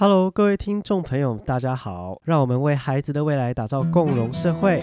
[0.00, 2.22] Hello，各位听众朋友，大家好！
[2.24, 4.78] 让我们为孩子的未来打造共融社会。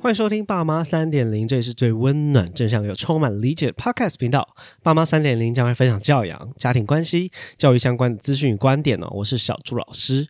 [0.00, 4.48] 欢迎收听《爸妈三点零》，这里是最温暖、正向又充满理解的 Podcast 频道。
[4.82, 9.06] 爸妈三点零将会分享教养、家庭关系、教育相关的资讯与观点哦。
[9.12, 10.26] 我是小朱老师。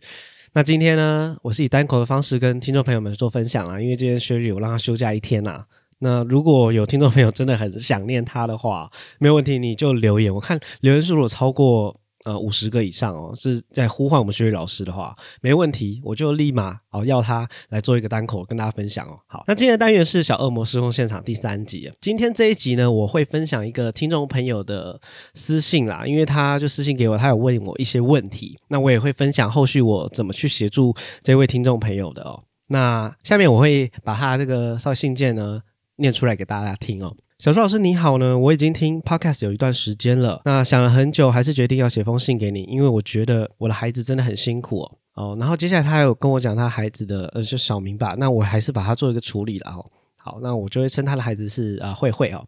[0.53, 5.65] 那今天呢，我是以单口的方式跟听众朋友们做分享啊，因为今天薛 y 我让他休假一天呐。
[5.99, 10.33] 那如果有听众朋友真的很想念他的话，没有问题，你就留言。
[10.33, 19.17] 我看留言数如果超过呃五十个以上哦，是在呼唤我们学语老师的话，没问题，我就立马哦要他来做一个单口跟大家分享哦。
[19.27, 21.91] 好，那今天的单元是小恶魔失控现场第三集。
[22.01, 24.99] 今天这一集呢，我会分享一个听众朋友的
[25.33, 30.93] 私信啦，因为他就私信给我，他有问我一些问题，那我也会分享后续我怎么去协助
[31.23, 32.43] 这位听众朋友的哦。
[32.67, 35.61] 那下面我会把他这个稍微信件呢。
[35.97, 44.97] 念出来给大家听哦，小朱老师你好呢，我已经听 podcast 有一段时间了，那想了很久，还是决定要写封信给你，因为我觉得我的孩子真的很辛苦哦。
[45.15, 49.85] 哦，然后接下来他还有跟我讲他孩子的，呃，就小明吧，那我还是把他做一个处理了哦。
[50.17, 52.45] 好，那我就会称他的孩子是啊慧慧哦，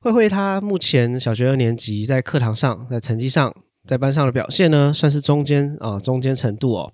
[0.00, 3.52] 慧慧她目前小学二年级，在课堂上，在成绩上，
[3.84, 6.92] 在班上的表现呢，算是中间啊，中间程度哦。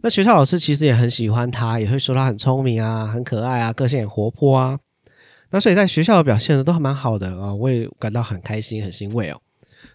[0.00, 4.78] 那学校老师其实也很喜欢他，也会说他很聪明啊，很可爱啊，个性很活泼啊。
[5.50, 9.40] 那所以在学校的表现呢都还蛮好的啊，我也感到很开心、很欣慰哦。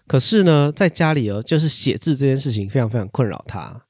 [0.06, 3.82] 可是呢，在家里哦，就是写字这件事情非常非常困扰他，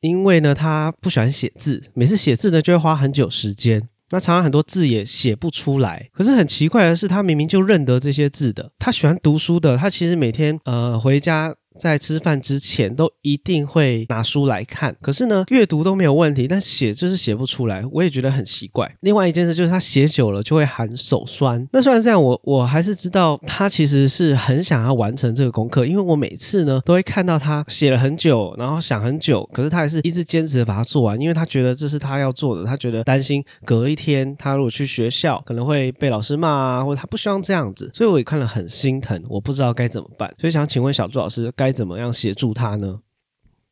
[0.00, 6.08] 因为呢，他不喜欢写字，每次写字呢就会花很久时间，那常常很多字也写不出来。
[6.12, 11.54] 可是很奇怪的是，他明明就认得这些字的，他喜欢读书的，他其实每天呃回家。
[11.78, 18.92] 在吃饭之前都一定会拿书来看，可是呢，阅读都没有问题，但写就是写不出来，我也觉得很奇怪。
[19.00, 21.66] 另外一件事就是他写久了就会喊手酸。
[21.72, 41.67] 那虽然这样，我我还是知道他其实是很想要完成这个功课，因为我每次呢都会看到他写了很久，然后想很久，可是他还是一直坚持的把它做完，因为他觉得这是他要做的，他觉得担心隔一天他如果去学校可能会被老师骂啊，或者他不希望这样子，所以我也看了很心疼，我不知道该怎么办，所以想请问小朱老师该。
[41.68, 43.02] 该怎么样协助他呢？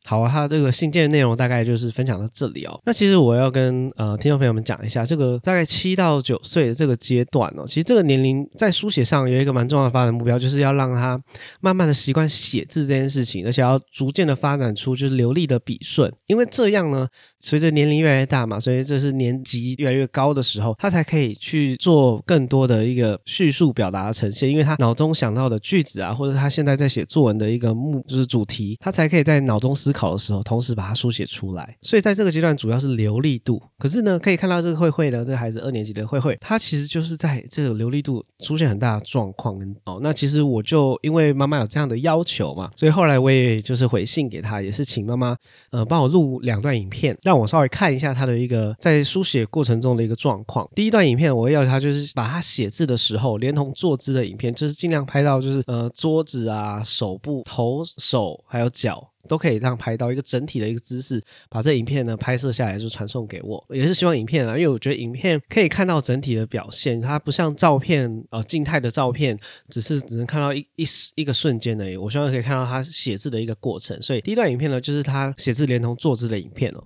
[0.07, 2.81] 好啊，他这个信件内容大概就是分享到这里哦。
[2.87, 11.21] 那其实我要跟呃听众朋友们讲一下，这个大概七到九岁的这个阶段哦，其实这个年龄在书写上有一个蛮重要的发展目标，就是要让他
[11.61, 17.09] 慢慢的习惯写字这件事情，而且要逐渐的发展出就是流利的笔顺，因为这样呢。
[17.39, 31.77] 随着年龄越来越大嘛，所以这是年级越来越高的时候，他才可以去做更多的一个叙述表达的呈现，因为他脑中想到的句子啊，或者他现在在写作文的一个目就是主题，他才可以在脑中思考的时候，同时把它书写出来。
[31.81, 33.63] 所以在这个阶段，主要是流利度。
[33.79, 39.47] 可是呢，可以看到这个慧慧呢，这个孩子二年级的慧慧，他其实就是在这个流利度出现很大的状况。
[39.85, 45.35] 哦，那其实我就因为妈妈有这样的要求嘛，所以后来我也就是回信给他，也是请妈妈
[45.71, 50.69] 呃帮我录两段影片，让我稍微看一下他的一个在书写过程中的一个状况。
[50.75, 59.09] 第一段影片，我要他就是把他写字的时候，连同坐姿的影片，就是尽量拍到就是呃桌子啊、手部、头、手还有脚。
[59.27, 69.39] 都可以这样拍到一个整体的一个姿势，把这影片呢拍摄下来就传送给我，也是希望影片啊，因为我觉得影片可以看到整体的表现，它不像照片呃静态的照片，
[69.69, 70.85] 只是只能看到一一
[71.17, 71.97] 一个瞬间而已。
[71.97, 76.85] 我希望可以看到他写字的一个过程，所以第一段影片呢就是他写字连同坐姿的影片哦。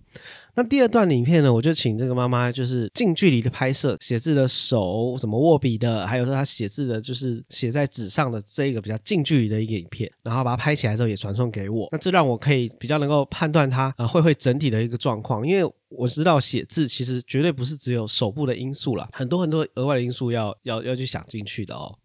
[0.55, 11.89] 那第二段影片呢，我就请这个妈妈就是近距离的拍摄写字的手怎么握笔的，还有说她写字的就是写在纸上的这个比较近距离的一个影片，然后把它拍起来之后也传送给我。
[11.93, 21.97] 那这让我可以比较能够判断他啊会会整体的一个状况，因为我知道写字其实绝对不是只有手部的因素了，很多很多额外的因素要要要去想进去的哦。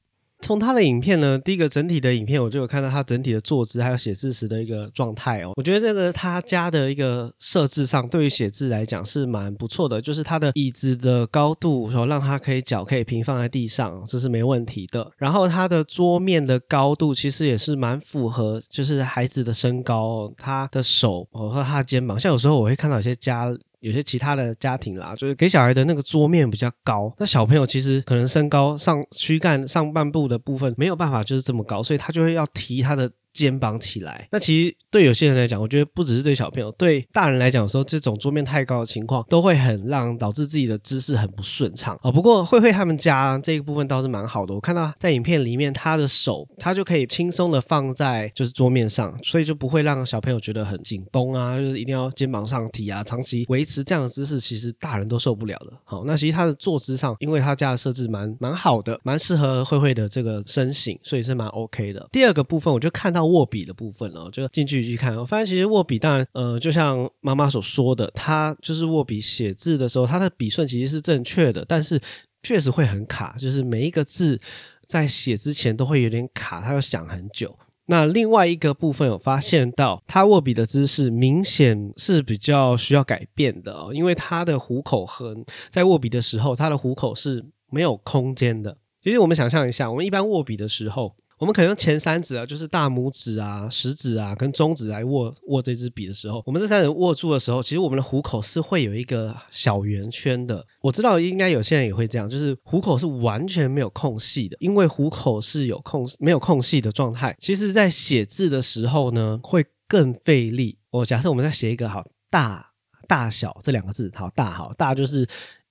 [0.45, 5.53] 从他的影片呢，第一个整体的影片，我就有看到他整体的坐姿，还有写字时的一个状态哦。
[5.55, 15.11] 我觉得这个他家的一个设置上，对于写字来讲是蛮不错的，就是他的椅子的高度，然后让他可以脚可以平放在地上，这是没问题的。
[15.17, 23.51] 然后他的桌面的高度其实也是蛮符合，就是孩子的身高，他的手和他的肩膀，像有时候我会看到有些家。
[23.79, 34.27] 有些其他的家庭啦，就是给小孩的那个桌面比较高，那小朋友其实可能身高上躯干上半部的部分没有办法就是这么高，所以他就会要提他的肩膀起来。
[34.31, 42.09] 那其实对有些人来讲，我觉得不只是对小朋友，对大人来讲，说这种桌面太高的情况，都会很让导致自己的姿势很不顺畅啊。
[42.09, 55.73] 不过慧慧他们家这一部分倒是蛮好的，我看到在影片里面，他的手他就可以轻松的放在就是桌面上，所以就不会让小朋友觉得很紧绷啊，就是一定要肩膀上提啊，长期维持这样的姿势，其实大人都受不了的。
[55.83, 62.07] 好，那其实他的坐姿上，因为他家的设置蛮蛮好的，蛮适合慧慧的这个身形，所以是蛮 OK 的。
[62.11, 71.99] 第二个部分，我就看到握笔的部分了，就近距离去看，我发现其实握笔，当然，呃，就像妈妈所说的，他就是握笔写字的时候，他的笔顺其实是正确的，但是
[72.43, 74.39] 确实会很卡，就是每一个字
[74.87, 77.57] 在写之前都会有点卡，他要想很久。
[77.87, 88.77] 那另外一个部分有发现到，他握笔的姿势明显是比较需要改变的哦，因为他的虎口横在握笔的时候，他的虎口是没有空间的。
[89.03, 91.15] 其实我们想象一下，我们一般握笔的时候。
[91.37, 100.65] 我们可能用前三指啊，就是大拇指啊、食指啊跟中指来握握这支笔的时候，我们这三指握住的时候，其实我们的虎口是会有一个小圆圈的。
[100.81, 107.35] 我知道应该有些人也会这样，就是虎口是完全没有空隙的，因为虎口是有空没有空隙的状态。
[107.39, 110.77] 其实，在写字的时候呢，会更费力。
[110.91, 112.71] 我假设我们在写一个好大
[113.07, 115.27] 大小这两个字，好大好大就是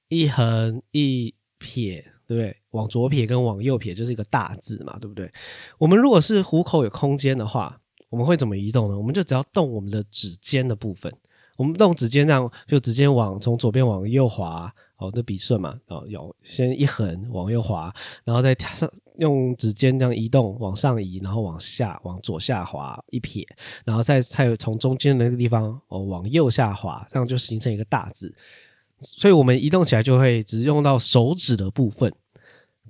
[0.08, 2.13] 一横一撇。
[2.36, 2.56] 对？
[2.70, 5.30] 往左撇跟往右撇就是一个大字嘛，对不对？
[5.78, 8.96] 我们如果是虎口有空间的话，我们会怎么移动呢？
[8.96, 11.12] 我们就只要动我们的指尖的部分，
[11.56, 17.94] 我们动指尖这样，就直接往从左边往右滑，哦，这笔顺嘛，哦，有先一横往右滑，
[18.24, 23.46] 然后再上用指尖这样移动往上移，然后往下往左下滑一撇，
[23.84, 28.34] 然后再再从中间的那个地方哦往右下滑，这样就形成一个大字。
[29.00, 32.10] 所以我们移动起来就会只用到手指的部分，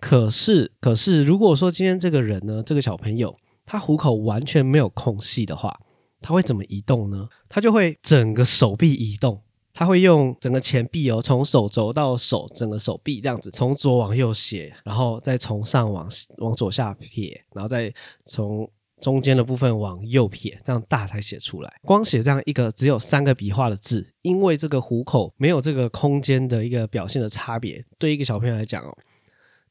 [0.00, 5.80] 可是可是如果说今天这个人呢，这个小朋友他虎口完全没有空隙的话，
[6.20, 7.28] 他会怎么移动呢？
[7.48, 9.42] 他就会整个手臂移动，
[9.72, 16.08] 他会用整个前臂哦，从手肘到手整个手臂这样子，从左往右写，然后再从上往
[16.38, 17.92] 往左下撇，然后再
[18.24, 18.70] 从。
[19.02, 21.70] 中间的部分往右撇，这样大才写出来。
[21.82, 28.96] 光写这样一个只有三个笔画的字，因为这个虎口没有这个空间的一个表现的差别，对一个小朋友来讲哦，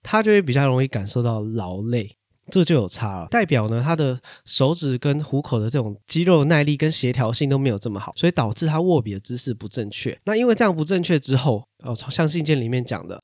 [0.03, 2.17] 他就会比较容易感受到劳累，
[2.51, 3.27] 这就有差了。
[3.31, 10.19] 代表呢，他的手指跟虎口的这种肌肉耐力跟协调性都没有这么好，所以导致他握笔的姿势不正确。
[10.25, 13.23] 那因为这样不正确之后，哦，像信件里面讲的，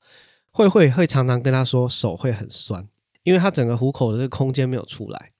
[0.50, 2.88] 慧慧会常常跟他说手会很酸，
[3.22, 5.30] 因为他整个虎口的这个空间没有出来。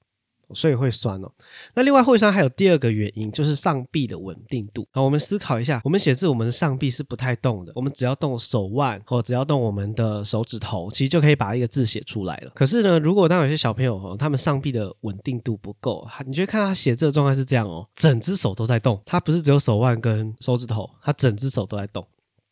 [0.55, 1.31] 所以会酸哦。
[1.75, 4.87] 那另外会酸还有第二个原因，就是上臂的稳定度。
[4.93, 12.51] 好，我们思考一下，我们写字，我们的上臂是不太动的，我们只要动手腕或只要动我们的手指头，其实就可以把一个字写出来了。
[12.55, 22.07] 可是呢，如果当有些小朋友哦，他们上臂的稳定度不够，你觉得看他写字的状态是这样哦，整只手都在动，他不是只有手腕跟手指头，他整只手都在动。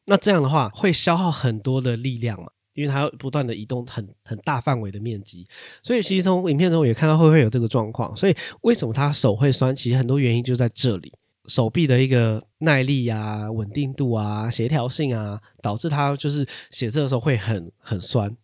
[0.06, 2.48] 那这样的话会消耗很多的力量嘛？
[2.78, 5.44] 因为它要不断的移动很很大范围的面积，
[5.82, 8.14] 所以其实从影片中也看到会会有这个状况。
[8.14, 9.74] 所以为什么他手会酸？
[9.74, 11.12] 其实很多原因就在这里，
[11.46, 18.36] 手臂的一个耐力啊、稳定度啊、协调性啊，导致他就是写字的时候会很很酸。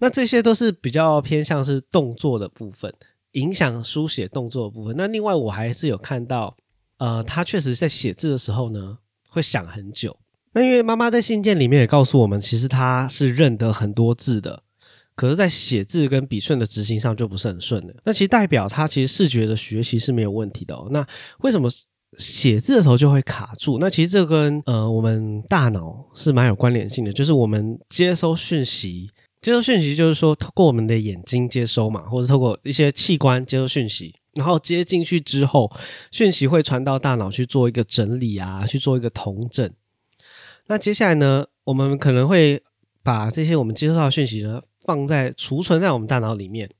[0.00, 2.92] 那这些都是比较偏向是动作的部分，
[3.32, 4.94] 影响书写动作的部分。
[4.98, 6.54] 那另外我还是有看到，
[6.98, 8.98] 呃，他确实在写字的时候呢，
[9.28, 10.18] 会想很久。
[10.54, 14.62] 那因为妈妈在信件里面也告诉我们，其实她是认得很多字的，
[15.14, 17.94] 可是，在写字跟笔顺的执行上就不是很顺的。
[18.04, 20.88] 那其实代表她其实视觉的学习是没有问题的哦。
[20.90, 21.06] 那
[21.40, 21.70] 为什么
[22.18, 23.78] 写字的时候就会卡住？
[23.78, 29.10] 那其实这跟呃我们大脑是蛮有关联性的，就是我们接收讯息，
[29.40, 35.74] 接收讯息就是说透过我们的眼睛接收嘛，或者透过一些器官接收讯息，然后接进去之后，
[36.10, 39.72] 讯息会传到大脑去做一个整理啊，去做一个统整。
[40.66, 42.62] 那接下来呢，我们可能会
[43.02, 46.70] 把这些我们接收到的讯息呢，放在储存在我们大脑里面。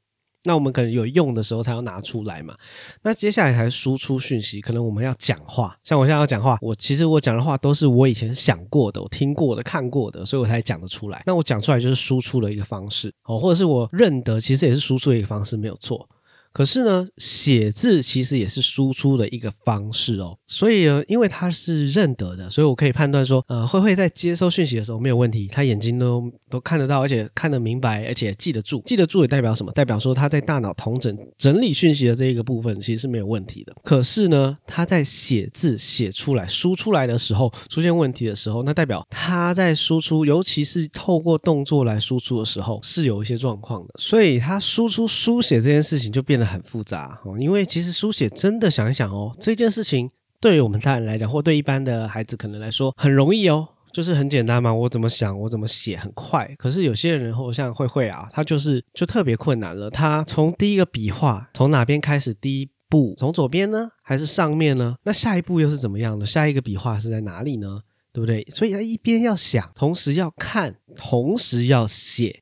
[0.45, 2.57] 那我们可能有用的时候才要拿出来嘛。
[3.03, 5.79] 那接下来才输出讯息，可能我们要讲话。
[5.85, 11.23] 像我现在要讲话，我其实我讲的话都是我以前想过的、我听过的、看过的，所以我才讲得出来。
[11.27, 16.09] 那我讲出来就是输出的一个方式哦，或者是我认得，其实也是输出的一个方式，没有错。
[16.53, 20.37] 可是呢，写字其实也是输出的一个方式哦。
[20.47, 28.83] 所以呢，因为他是认得的，所以我可以判断说，呃，慧慧在接收讯息的时候没有问题，他眼睛都都看得到，而且看得明白，而且记得住。
[28.85, 29.73] 记得住也代表什么？
[29.73, 33.75] 代表说他在大脑同整整理讯息的这一个部分其实是没有问题的。
[33.83, 43.95] 可是呢，他在写字写出来、输出来的时候出现问题的时候，那代表他在输出，尤其是透过动作来输出的时候是有一些状况的。
[43.97, 46.42] 所以他输出书写这件事情就变得。
[46.45, 47.39] 很复杂哦。
[47.39, 54.73] 因为其实书写真的想一想哦，这件事情对于我们大人来讲，或对一般的孩子可能来说很容易哦，就是很简单嘛。
[54.75, 56.53] 我怎么想，我怎么写，很快。
[56.59, 59.91] 可是有些人或像慧慧啊，他就是就特别困难了。
[59.91, 62.35] 他从第一个笔画，从哪边开始？
[62.35, 64.97] 第一步从左边呢，还是上面呢？
[65.05, 66.27] 那下一步又是怎么样的？
[66.27, 67.81] 下一个笔画是在哪里呢？
[68.13, 68.47] 对不对？
[68.51, 72.42] 所以他一边要想，同时要看，同时要写。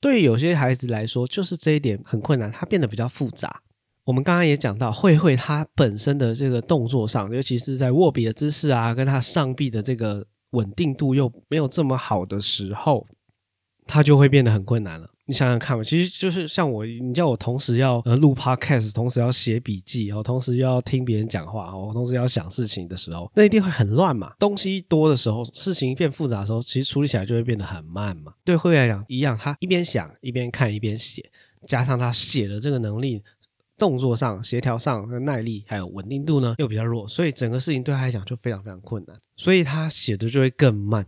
[0.00, 3.62] 对于有些孩子来说，就是这一点很困难，他变得比较复杂。
[4.04, 13.06] 我们刚刚也讲到，慧慧她本身的这个动作上，尤其是在握笔的姿势啊，跟她上臂的这个稳定度又没有这么好的时候，
[13.86, 15.10] 他就会变得很困难了。
[15.28, 24.32] 你想想看嘛，其实就是像我，你叫我同时要呃录 podcast，同时要写笔记然后，同时又要听别人讲话我，同时要想事情的时候，那一定会很乱嘛。
[24.38, 28.32] 东西多的时候，事情变复杂的时候，其实处理起来就会变得很慢嘛。
[28.42, 31.30] 对慧来讲一样，他一边想一边看一边写，
[31.66, 33.20] 加上他写的这个能力，
[33.76, 41.06] 动作上、协调上、耐力还有稳定度呢又比较弱，所以整个事情对他来讲就非常非常困难，所以他写的就会更慢。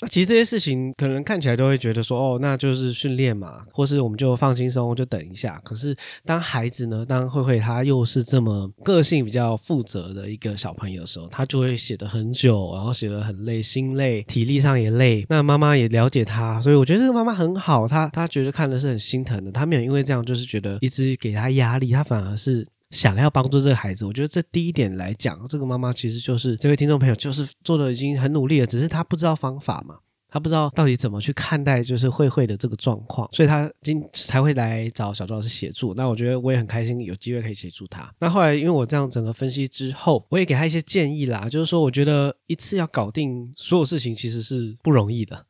[0.00, 5.58] 那其实这些事情可能看起来都会觉得说，哦，那就是训练嘛，或是我们就放轻松，就等一下。
[5.64, 15.24] 可是当孩子呢，当慧慧他又是这么个性比较负责的一个小朋友的时候，他就会写的很久，然后写的很累，心累，体力上也累。
[15.30, 22.66] 那妈妈也了解他，所以我觉得这个妈妈很好，她她觉得看的是很心疼的，她没有因为这样就是觉得一直给他压力，她反而是。
[22.90, 29.96] 想要帮助这个孩子，我觉得这第一点来讲，这个妈妈其实就是这位听众朋友，就是做的已经很努力了，只是她不知道方法嘛，
[30.28, 35.94] 她不知道到底怎么去看待就是慧慧的这个状况，所以她今才会来找小周老师协助。
[35.94, 38.12] 那我觉得我也很开心有机会可以协助他。
[38.20, 45.46] 那后来因为我这样整个分析之后，我也给他一些建议啦，就是说我觉得一次要搞定所有事情其实是不容易的。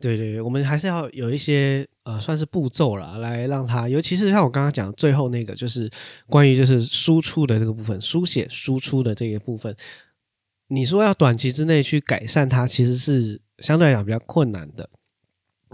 [0.00, 5.90] 对对对，我们还是要有一些呃，算是步骤了，来让他，尤其是像我刚刚讲最后那个，就是
[6.26, 9.76] 关于就是输出的这个部分，书写输出的这个部分，
[10.68, 14.88] 你说要短期之内去改善它，其实是相对来讲比较困难的。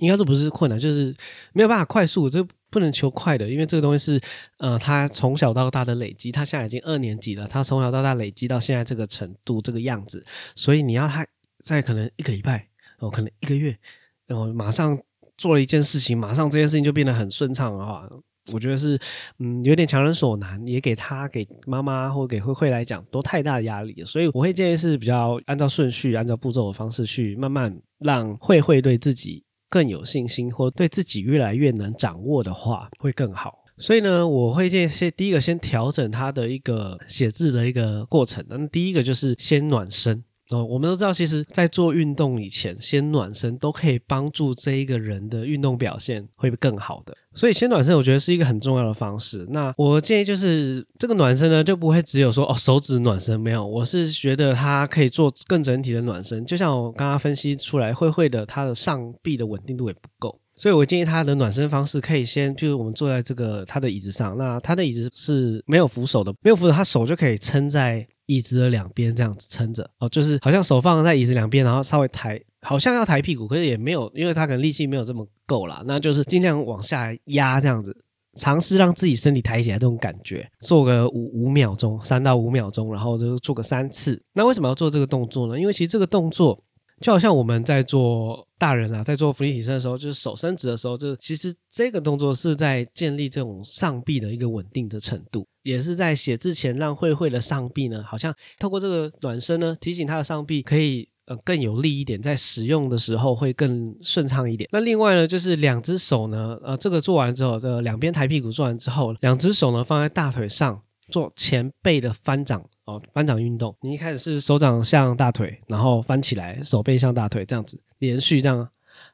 [0.00, 1.14] 应该说不是困难，就是
[1.52, 4.20] 没有办法快速，这不能求快的，因为这个东西是
[4.58, 10.26] 呃，他从小到大的累积，他现在已经二年级了，他从小到大累积到现在这个程度这个样子，
[10.56, 11.24] 所以你要他
[11.62, 12.66] 在可能一个礼拜
[12.98, 13.78] 哦，可能一个月。
[14.26, 14.98] 然后马上
[15.36, 18.08] 做了一件事情，马上这件事情就变得很顺畅的话，
[18.52, 18.98] 我觉得是
[19.38, 33.60] 嗯有点强人所难，也给他给妈妈或给慧慧来讲都太大的压力，所以我会建议是比较按照顺序、按照步骤的方式去慢慢让慧慧对自己更有信心，或对自己越来越能掌握的话会更好。
[33.78, 40.22] 所以呢，我会建议先第一个先调整他的一个写字的一个过程，那第一个就是先暖身。
[40.50, 47.16] 哦，我们都知道，其实，在做运动以前，先暖身都可以帮助这一个人的运动表现会更好的。
[47.34, 49.46] 所以，先暖身，我觉得是一个很重要的方式。
[49.48, 53.66] 那我建议就是，这个暖身呢，就不会只有说哦，手指暖身没有。
[53.66, 56.44] 我是觉得它可以做更整体的暖身。
[56.44, 68.06] 就像我刚刚分析出来，慧慧的她的上臂的稳定度也不够，所以我建议他的暖身方式可以先，就是我们坐在这个他的椅子上，那他的椅子是没有扶手的，没有扶手，他手就可以撑在。
[68.26, 77.96] 椅子的两边这样子撑着哦，就是好像手放在椅子两边，然后稍微抬，好像要抬屁股，可是也没有，因为他可能力气没有这么够啦，那就是尽量往下压这样子，
[78.36, 84.22] 尝试让自己身体抬起来这种感觉，做个五五秒钟，三到五秒钟，然后就做个三次。
[84.32, 85.58] 那为什么要做这个动作呢？
[85.58, 86.62] 因为其实这个动作。
[87.00, 104.68] 就好像我们在做大人啊，在做俯卧撑的时候，就是手伸直的时候，就其实这个动作是在建立这种上臂的一个稳定的程度，也是在写字前让慧慧的上臂呢，好像透过这个暖身呢，提醒他的上臂可以呃更有力一点，在使用的时候会更顺畅一点。
[104.72, 110.80] 那另外呢，就是两只手呢，呃，这个做完之后，这两边抬屁股做完之后，两只手呢放在大腿上。
[111.10, 113.74] 做前背的翻掌哦，翻掌运动。
[113.80, 118.68] 你一开始是手掌向大腿，然后翻起来，手背向大腿，这样子连续这样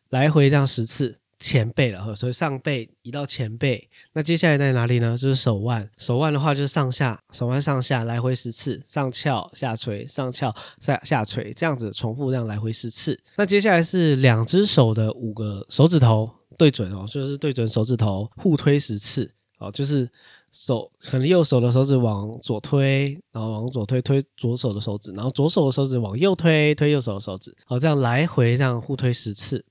[0.08, 3.88] 来回这样十次前背了，所以上背移到前背。
[4.12, 5.16] 那接下来在哪里呢？
[5.16, 13.18] 就是手腕，手腕的话就是上下，手腕上下来回十次，上翘下垂，上翘下下垂，这样子重复这样来回十次。
[13.36, 20.10] 那接下来是两只手的五个手指头对准哦，就是对准手指头互推十次哦，就是。
[20.52, 29.64] 手可能右手的手指往左推，然后往左推推左手的手指，然后左手的手指往右推推右手的手指，好，这样来回这样互推十次。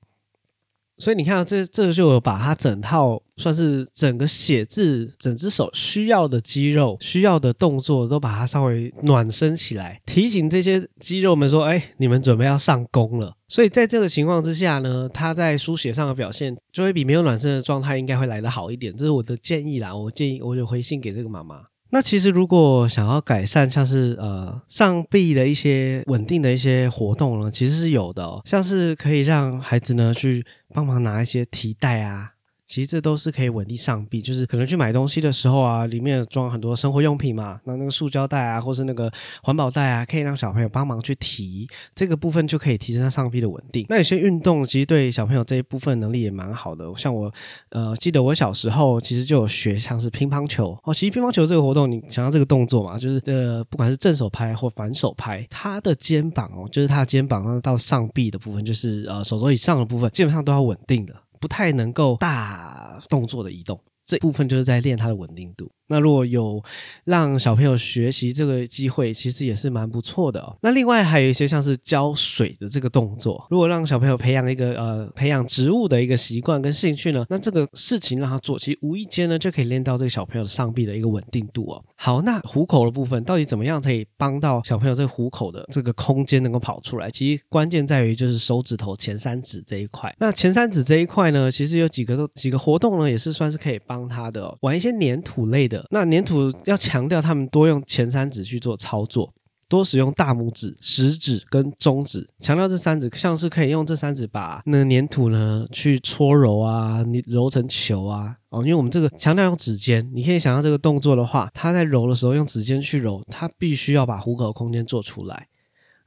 [1.00, 18.94] 所以你看，这这就把它整套算是整个写字、整只手需要的肌肉、需要的动作，都把它稍微暖身起来，提醒这些肌肉们说：“哎，你们准备要上工了。”所以在这个情况之下呢，他在书写上的表现就会比没有暖身的状态应该会来得好一点。
[18.96, 21.62] 这是我的建议啦，我建议我就回信给这个妈妈。
[21.92, 32.34] 那其实如果想要改善像是呃上臂的一些稳定的一些活动呢，其实是有的，哦，像是可以让孩子呢去帮忙拿一些提袋啊。
[32.70, 39.12] 其实这都是可以稳定上臂，就是可能去买东西的时候啊，里面装很多生活用品嘛，那那个塑胶袋啊，或是那个
[39.42, 43.84] 环保袋啊，可以让小朋友帮忙去提，这个部分就可以提升他上臂的稳定。
[43.90, 47.34] 那有些运动其实对小朋友这一部分能力也蛮好的，像我
[47.72, 61.16] 呃记得我小时候其实就有学像是乒乓球哦，其实乒乓球这个活动，你想要这个动作嘛，就是呃不管是正手拍或反手拍，他的肩膀哦，就是他的肩膀到上臂的部分，就是呃手肘以上的部分，基本上都要稳定的。
[61.40, 65.72] 不太能够大动作的移动，这部分就是在练它的稳定度。
[65.90, 66.64] 那如果有
[67.06, 70.56] 让小朋友学习这个机会，其实也是蛮不错的哦。
[70.62, 81.84] 那另外还有一些像是浇水的这个动作，如果让小朋友培养一个呃培养植物的一个习惯跟兴趣呢，那这个事情让他做，其实无意间呢就可以练到这个小朋友的上臂的一个稳定度哦。
[81.96, 87.10] 好，那虎口的部分到底怎么样可以帮到小朋友这虎口的这个空间能够跑出来？
[87.10, 90.16] 其实关键在于就是手指头前三指这一块。
[90.20, 95.79] 那前三指这一块呢，其实有几个几个活动呢，也是算是可以帮他的玩一些粘土类的。
[95.90, 99.34] 那粘土要强调他们多用前三指去做操作，
[99.68, 115.49] 多使用大拇指、食指跟中指，强调这三指，像是可以用这三指把那粘土呢去搓揉啊，你揉成球啊，哦，因为我们这个强调用指尖，你可以想象这个动作的话，它在揉的时候用指尖去揉，它必须要把虎口空间做出来。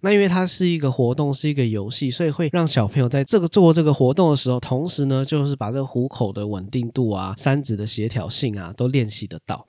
[0.03, 9.65] 那因为它是一个活动，是一个游戏，所以会让小朋友在这个做这个活动的时候，同时呢，就是把这个虎口的稳定度啊、三指的协调性啊，都练习得到。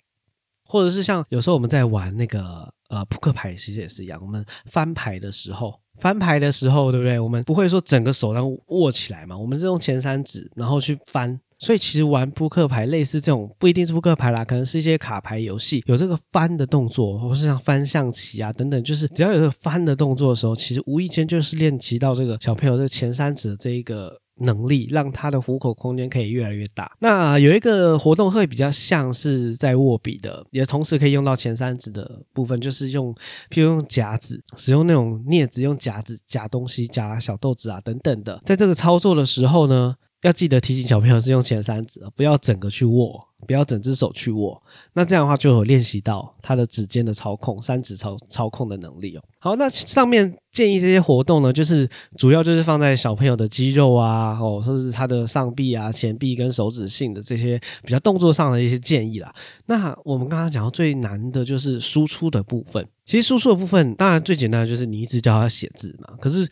[0.65, 4.19] 或者是像有时候我们在玩那个呃扑克牌，其实也是一样。
[4.21, 7.19] 我们翻牌的时候，翻牌的时候，对不对？
[7.19, 11.39] 我们不会说整个手然后握起来嘛，我们是用前三指然后去翻。
[11.63, 26.91] 所以其实玩扑克牌类似这种不一定是扑克牌啦，可能是一些卡牌游戏，有这个翻的动作，或是像翻象棋啊等等，就是只要有这个翻的动作的时候，其实无意间就是练习到这个小朋友这前三指的这一个能力，让他的虎口空间可以越来越大。
[26.99, 33.15] 那有一个活动会比较像是在握笔的，也同时可以用到前三指的部分，就是用
[33.49, 39.95] 譬如用夹子，使用那种镊子，用夹子夹东西，夹小豆子啊等等的，在这个操作的时候呢。
[40.23, 44.61] 要记得提醒小朋友是用前三指，不要整个去握，不要整只手去握。
[44.93, 49.21] 那这样的话就有练习到他的指尖的操控、三指操操控的能力哦。
[49.39, 59.33] 好，那上面建议这些活动呢，就是主要就是放在小朋友的肌肉啊，哦，或者是他的上臂啊、前臂跟手指性的这些比较动作上的一些建议啦。
[59.65, 62.87] 那我们刚刚讲到最难的就是输出的部分。
[63.05, 66.15] 其实输出的部分，当然最简单的就是你一直教他写字嘛。
[66.21, 66.47] 可是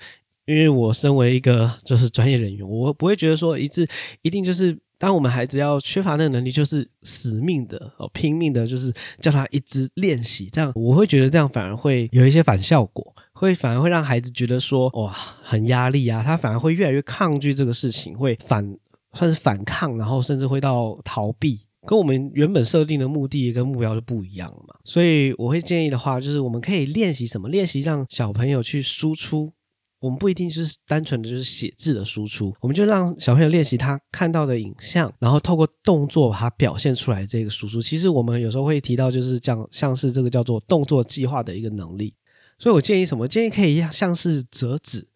[0.51, 3.87] 因为我身为一个就是专业人员，我不会觉得说一次
[4.21, 15.09] 一定就是当我们孩子要缺乏那个能力，就是死命的哦拼命的，就是叫他一直练习，这样我会觉得这样反而会有一些反效果，会反而会让孩子觉得说哇
[15.41, 18.77] 很压力啊，他反而会越来越抗拒这个事情，会反
[19.13, 24.75] 算是反抗，然后甚至会到逃避，跟我们原本设定的目的跟目标就不一样了嘛。
[24.83, 27.47] 所以我会建议的话，就是我们可以练习什么？
[27.47, 29.53] 练习让小朋友去输出。
[30.01, 37.25] 我们不一定就是单纯的就是写字的输出，我们就让小朋友练习他看到的影像，然后透过动作把它表现出来。
[37.25, 42.13] 这个输出其实我们有时候会提到，就是像，像是这个叫做动作计划的一个能力。
[42.57, 43.27] 所以我建议什么？
[43.27, 45.07] 建议可以像是折纸。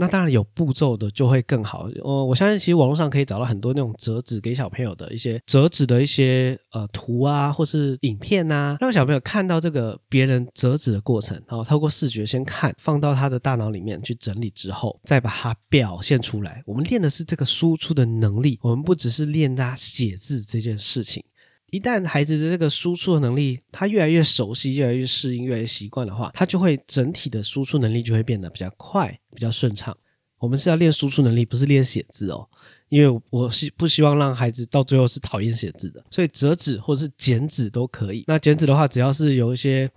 [0.00, 1.88] 那当然有步骤的就会更好。
[2.02, 16.62] 呃，我相信其实网络上可以找到很多那种折纸给小朋友的一些折纸的一些呃图啊，或是影片呐，让小朋友看到这个别人折纸的过程，然后透过视觉先看，放到他的大脑里面去整理之后，再把它表现出来。
[16.66, 21.22] 我们练的是这个输出的能力，我们不只是练他写字这件事情。
[21.70, 29.96] 一旦孩子的这个输出的能力，他越来越熟悉，越来越适应，越来越习惯的话，他就会整体的输出能力就会变得比较快，比较顺畅。
[30.38, 32.48] 我们是要练输出能力，不是练写字哦，
[32.88, 38.24] 因为我是不希望让孩子到最后是讨厌写字的，所以折纸或者是剪纸都可以。
[38.26, 39.90] 那剪纸的话，只要是有一些。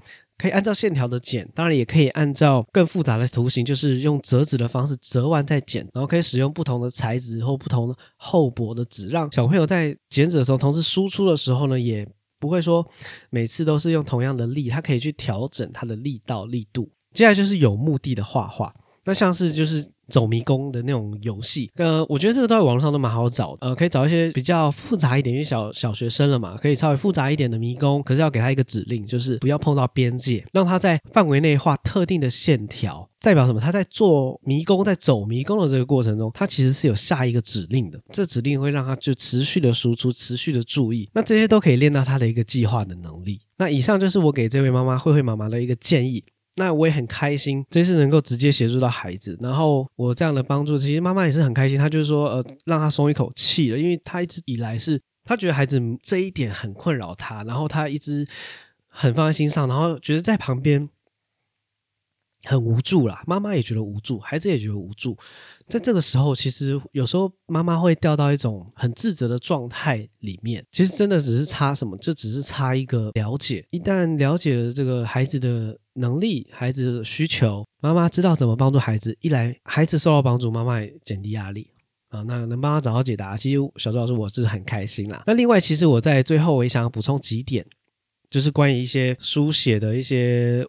[0.43, 12.05] 可以按照线条的剪，当然也可以按照更复杂的图形，就是用折纸的方式折完再剪，然后可以使用不同的材质或不同厚薄的纸，让小朋友在剪纸的时候，同时输出的时候呢，也
[12.41, 12.85] 不会说
[13.29, 16.91] 每次都是用同样的力，他可以去调整他的力道力度。
[17.13, 18.75] 接下来就是有目的的画画。
[19.05, 33.59] 那像是就是走迷宫的那种游戏，呃，我觉得这个在网络上都蛮好找的，呃，可以找一些比较复杂一点，因为小小学生了嘛，可以稍微复杂一点的迷宫，可是要给他一个指令，就是不要碰到边界，让他在范围内画特定的线条，代表什么？
[33.59, 43.39] 他在做迷宫，在走迷宫的这个过程中，他其实是有下一个指令的，这指令会让他就持续的输出，持续的注意，那这些都可以练到他的一个计划的能力。
[43.57, 46.23] 那以上就是我给这位妈妈慧慧妈妈的一个建议。
[46.55, 51.77] 那我也很开心，这次能够直接协助到孩子，然后我这样的帮助，其实妈妈也是很开心。
[51.77, 58.27] 她就是说，呃，让她松一口气了，因为她一直以来是她觉得孩子这一点很困扰她，然后她一直
[58.87, 60.89] 很放在心上，然后觉得在旁边。
[62.45, 65.17] 很无助啦，妈妈也觉得无助，孩子也觉得无助。
[65.67, 70.65] 在这个时候，其实有时候妈妈会掉到一种很自责的状态里面。
[70.71, 73.65] 其实真的只是差什么，就只是差一个了解。
[73.71, 79.17] 一旦了解了这个孩子的能力、孩子的需求，妈妈知道怎么帮助孩子。
[79.21, 81.71] 一来，孩子受到帮助，妈妈也减低压力
[82.09, 82.23] 啊。
[82.23, 85.23] 那能帮他找到解答，其实小周老师我是很开心啦。
[85.25, 87.65] 那另外，其实我在最后我也想补充几点，
[88.29, 90.67] 就是关于一些书写的一些。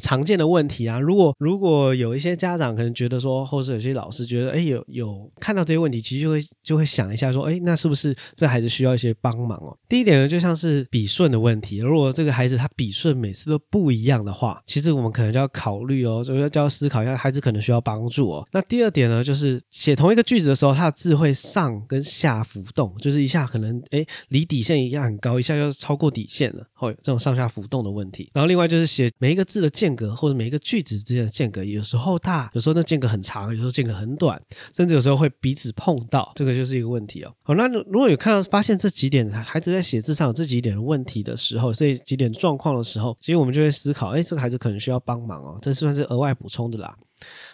[0.00, 9.76] 常见的问题啊，如果如果有一些家长可能觉得说，或是有些老师觉得，哎，有有看到这些问题，其实就会就会想一下说，哎，那是不是这孩子需要一些帮忙哦？
[9.88, 18.48] 第一点呢，就像是笔顺的问题，如果这个孩子他笔顺每次都不一样的话，其实我们可能就要考虑哦，就要就要思考一下，孩子可能需要帮助哦。
[18.52, 28.30] 那第二点呢，就是写同一个句子的时候，他的字会上跟下浮动，就是一下可能哎离底线一样很高，一下又超过底线了，会有这种上下浮动的问题。
[28.32, 29.68] 然后另外就是写每一个字的。
[29.82, 34.40] 间隔或者每一个句子之间的间隔，有时候大，有时候那间隔很长，有时候间隔很短，
[34.72, 37.34] 甚至有时候会彼此碰到，这个就是一个问题哦。
[37.42, 46.96] 好，那如果有看到发现这几点孩子在写字上有这几点的问题的时候，这几点状况的时候，其实我们就会思考，哎，这个孩子可能需要帮忙哦，这算是额外补充的啦。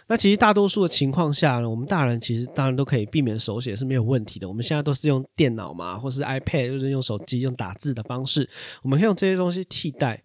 [0.06, 4.46] 那其实大多数的情况下呢，我们大人其实当然都可以避免手写是没有问题的。
[4.46, 8.48] 我们现在都是用电脑嘛，或是 iPad，就是用手机用打字的方式，
[8.82, 10.22] 我们可以用这些东西替代。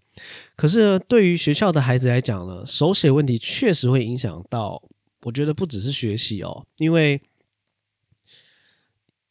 [0.56, 4.82] 可是呢对于学校的孩子来讲呢，手写问题确实会影响到。
[5.26, 7.22] 我觉得不只是学习哦，因为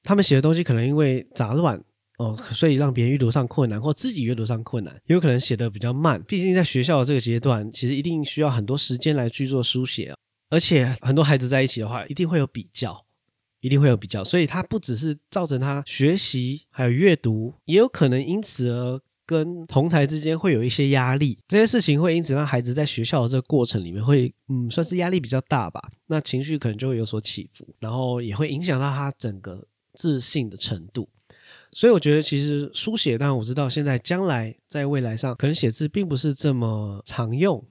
[0.02, 1.78] 他们写的东西可能因为杂乱
[2.16, 6.22] 哦，所以让别人阅读上困难，或自己阅读上困难，也有可能写的比较慢。
[6.22, 10.14] 毕竟在学校的这个阶段，其实一定需要很多时间来去做书写，
[10.48, 13.04] 而且很多孩子在一起的话，一定会有比较，
[13.60, 18.98] 一定会有比较，所以他不只是造成他学习还有阅读，也有可能因此而。
[19.32, 25.80] 跟同才之间会有一些压力，这些事情会因此让孩子在学校的这个过程里面会，嗯，算是压力比较大吧。
[26.06, 31.08] 那情绪可能就会有所起伏，然后也会影响到他整个自信的程度。
[31.70, 37.64] 所以我觉得，其实书写，当然我知道现在将来在未来上可能写字并不是这么常用，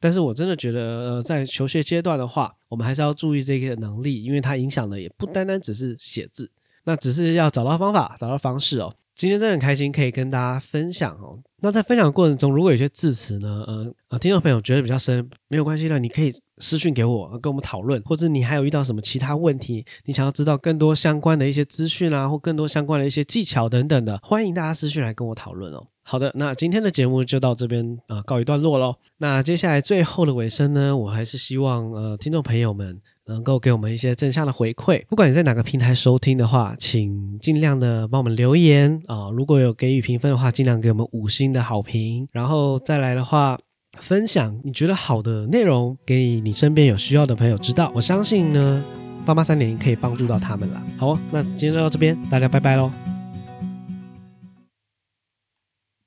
[0.00, 6.50] 但是我真的觉得，呃，在求学阶段的话，我们还是要注意这个能力，因为它影响的也不单单只是写字，
[6.84, 8.94] 那只是要找到方法，找到方式哦。
[9.22, 11.38] 今天真的很开心，可以跟大家分享哦。
[11.60, 25.86] 那在分享过程中，如果有些字词呢，呃呃，听众朋友觉得比较深，没有关系的，你可以私讯给我，跟我们讨论，或者你还有遇到什么其他问题，你想要知道更多相关的一些资讯啊，或更多相关的一些技巧等等的，欢迎大家私讯来跟我讨论哦。
[26.02, 28.96] 好的，那今天的节目就到这边啊，告一段落喽。
[29.18, 33.00] 那接下来最后的尾声呢，我还是希望呃，听众朋友们。
[33.26, 39.30] 能够给我们一些正向的回馈，不管你在哪个平台收听的话，请尽量的帮我们留言啊！
[39.30, 42.26] 如果有给予评分的话，尽量给我们五星的好评。
[42.32, 43.58] 然后再来的话，
[44.00, 47.92] 分享你觉得好的内容给你身边有需要的朋友知道。
[47.94, 48.82] 我相信呢，
[49.24, 50.82] 爸妈三点零可以帮助到他们了。
[50.98, 52.90] 好，那今天就到这边，大家拜拜喽。